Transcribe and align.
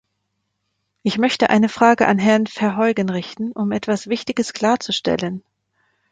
Ich 1.03 1.19
möchte 1.19 1.51
eine 1.51 1.69
Frage 1.69 2.07
an 2.07 2.17
Herrn 2.17 2.47
Verheugen 2.47 3.07
richten, 3.07 3.51
um 3.51 3.71
etwas 3.71 4.07
Wichtiges 4.09 4.51
klarzustellen. 4.51 5.43